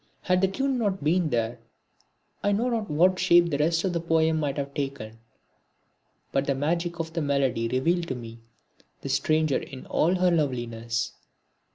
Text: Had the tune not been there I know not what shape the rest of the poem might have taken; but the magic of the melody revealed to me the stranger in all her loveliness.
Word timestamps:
Had 0.23 0.41
the 0.41 0.47
tune 0.47 0.79
not 0.79 1.03
been 1.03 1.29
there 1.29 1.59
I 2.41 2.53
know 2.53 2.69
not 2.71 2.89
what 2.89 3.19
shape 3.19 3.51
the 3.51 3.59
rest 3.59 3.83
of 3.83 3.93
the 3.93 3.99
poem 3.99 4.39
might 4.39 4.57
have 4.57 4.73
taken; 4.73 5.19
but 6.31 6.47
the 6.47 6.55
magic 6.55 6.97
of 6.99 7.13
the 7.13 7.21
melody 7.21 7.67
revealed 7.67 8.07
to 8.07 8.15
me 8.15 8.39
the 9.01 9.09
stranger 9.09 9.57
in 9.57 9.85
all 9.85 10.15
her 10.15 10.31
loveliness. 10.31 11.11